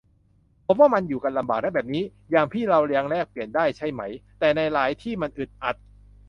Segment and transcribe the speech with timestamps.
[0.65, 4.01] ผมว่ามันอยู่กันลำบากนะแบบนี้ อย่างพี่เรายังแลกเปลี่ยนได้ใช่ไหม
[4.39, 5.75] แต่ในหลายที่มันอึดอัด